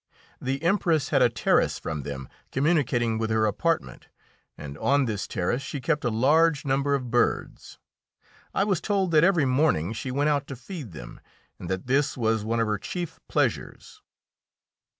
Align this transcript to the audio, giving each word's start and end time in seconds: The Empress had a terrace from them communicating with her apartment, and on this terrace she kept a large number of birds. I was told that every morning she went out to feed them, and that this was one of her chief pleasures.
The 0.41 0.63
Empress 0.63 1.09
had 1.09 1.21
a 1.21 1.29
terrace 1.29 1.77
from 1.77 2.01
them 2.01 2.27
communicating 2.51 3.19
with 3.19 3.29
her 3.29 3.45
apartment, 3.45 4.07
and 4.57 4.75
on 4.79 5.05
this 5.05 5.27
terrace 5.27 5.61
she 5.61 5.79
kept 5.79 6.03
a 6.03 6.09
large 6.09 6.65
number 6.65 6.95
of 6.95 7.11
birds. 7.11 7.77
I 8.51 8.63
was 8.63 8.81
told 8.81 9.11
that 9.11 9.23
every 9.23 9.45
morning 9.45 9.93
she 9.93 10.09
went 10.09 10.31
out 10.31 10.47
to 10.47 10.55
feed 10.55 10.91
them, 10.93 11.19
and 11.59 11.69
that 11.69 11.85
this 11.85 12.17
was 12.17 12.43
one 12.43 12.59
of 12.59 12.65
her 12.65 12.79
chief 12.79 13.19
pleasures. 13.27 14.01